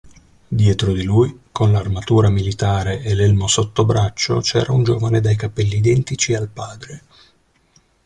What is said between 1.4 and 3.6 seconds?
con l'armatura militare e l'elmo